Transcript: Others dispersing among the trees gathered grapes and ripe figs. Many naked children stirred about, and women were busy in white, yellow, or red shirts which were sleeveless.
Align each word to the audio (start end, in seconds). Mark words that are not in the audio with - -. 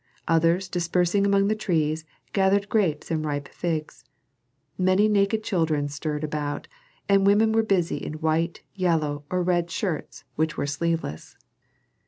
Others 0.27 0.67
dispersing 0.67 1.27
among 1.27 1.47
the 1.47 1.53
trees 1.53 2.05
gathered 2.33 2.69
grapes 2.69 3.11
and 3.11 3.23
ripe 3.23 3.47
figs. 3.49 4.03
Many 4.75 5.07
naked 5.07 5.43
children 5.43 5.89
stirred 5.89 6.23
about, 6.23 6.67
and 7.07 7.23
women 7.23 7.51
were 7.51 7.61
busy 7.61 7.97
in 7.97 8.13
white, 8.13 8.63
yellow, 8.73 9.25
or 9.29 9.43
red 9.43 9.69
shirts 9.69 10.23
which 10.37 10.57
were 10.57 10.65
sleeveless. 10.65 11.37